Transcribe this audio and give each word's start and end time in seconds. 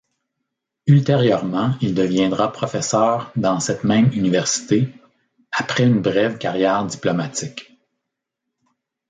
Ultérieurenent 0.87 1.75
il 1.79 1.93
deviendra 1.93 2.51
professeur 2.51 3.31
dans 3.35 3.59
cette 3.59 3.83
même 3.83 4.11
université, 4.13 4.91
après 5.51 5.83
une 5.83 6.01
brève 6.01 6.39
carrière 6.39 6.83
diplomatique. 6.87 7.71